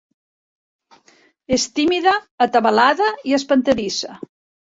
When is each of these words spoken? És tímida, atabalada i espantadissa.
És 1.57 1.65
tímida, 1.81 2.15
atabalada 2.47 3.09
i 3.33 3.37
espantadissa. 3.39 4.19